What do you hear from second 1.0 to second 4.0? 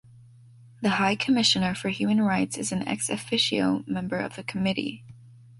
Commissioner for Human Rights is an ex-officio